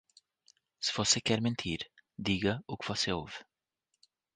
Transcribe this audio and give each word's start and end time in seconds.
Se 0.79 0.91
você 0.95 1.21
quer 1.21 1.39
mentir, 1.39 1.85
diga 2.17 2.59
o 2.65 2.75
que 2.75 2.87
você 2.87 3.11
ouve. 3.11 3.37